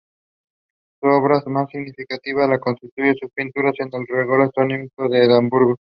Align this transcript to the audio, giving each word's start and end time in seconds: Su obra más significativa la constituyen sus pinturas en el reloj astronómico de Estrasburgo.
Su 0.99 1.07
obra 1.09 1.43
más 1.45 1.69
significativa 1.69 2.47
la 2.47 2.57
constituyen 2.57 3.13
sus 3.17 3.29
pinturas 3.33 3.75
en 3.77 3.89
el 3.93 4.07
reloj 4.07 4.45
astronómico 4.47 5.07
de 5.07 5.21
Estrasburgo. 5.21 5.75